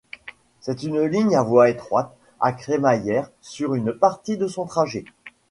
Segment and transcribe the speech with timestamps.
[0.61, 5.05] C'est une ligne à voie étroite, à crémaillère sur une partie de son trajet.